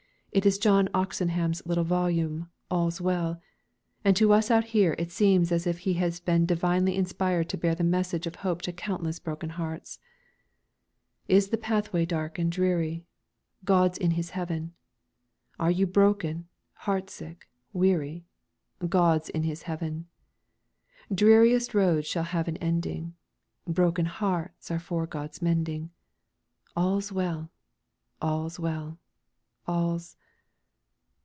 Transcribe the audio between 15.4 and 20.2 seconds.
Are you broken, heart sick, weary? God's in His heaven!